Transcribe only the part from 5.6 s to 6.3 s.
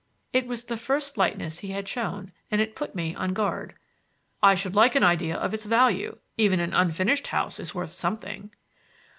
value.